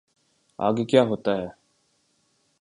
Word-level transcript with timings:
آگے 0.59 0.83
کیا 0.85 1.01
ہوتا 1.03 1.31
ہے۔ 1.37 1.47